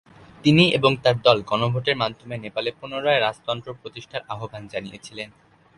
তিনি 0.43 0.63
এবং 0.69 0.91
তার 1.03 1.15
দল 1.21 1.37
গণভোটের 1.41 1.95
মাধ্যমে 1.95 2.35
নেপালে 2.37 2.69
পুনরায় 2.71 3.21
রাজতন্ত্র 3.21 3.69
প্রতিষ্ঠার 3.81 4.27
আহ্বান 4.29 4.63
জানিয়েছিলেন। 4.67 5.29